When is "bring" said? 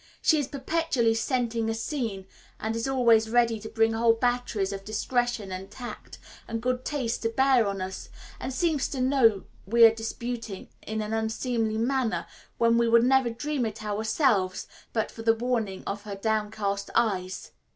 3.69-3.93